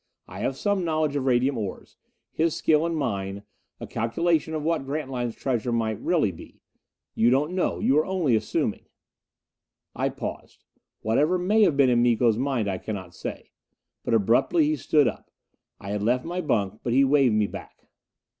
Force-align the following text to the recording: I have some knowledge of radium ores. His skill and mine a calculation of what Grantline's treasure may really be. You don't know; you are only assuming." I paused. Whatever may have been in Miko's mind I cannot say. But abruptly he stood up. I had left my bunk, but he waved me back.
I 0.27 0.39
have 0.39 0.57
some 0.57 0.83
knowledge 0.83 1.15
of 1.15 1.25
radium 1.27 1.59
ores. 1.59 1.97
His 2.33 2.55
skill 2.55 2.87
and 2.87 2.97
mine 2.97 3.43
a 3.79 3.85
calculation 3.85 4.55
of 4.55 4.63
what 4.63 4.83
Grantline's 4.83 5.35
treasure 5.35 5.71
may 5.71 5.93
really 5.93 6.31
be. 6.31 6.59
You 7.13 7.29
don't 7.29 7.53
know; 7.53 7.77
you 7.79 7.95
are 7.99 8.05
only 8.07 8.35
assuming." 8.35 8.85
I 9.95 10.09
paused. 10.09 10.65
Whatever 11.01 11.37
may 11.37 11.61
have 11.61 11.77
been 11.77 11.91
in 11.91 12.01
Miko's 12.01 12.39
mind 12.39 12.67
I 12.67 12.79
cannot 12.79 13.13
say. 13.13 13.51
But 14.03 14.15
abruptly 14.15 14.65
he 14.65 14.75
stood 14.75 15.07
up. 15.07 15.29
I 15.79 15.91
had 15.91 16.01
left 16.01 16.25
my 16.25 16.41
bunk, 16.41 16.79
but 16.81 16.93
he 16.93 17.03
waved 17.03 17.35
me 17.35 17.45
back. 17.45 17.87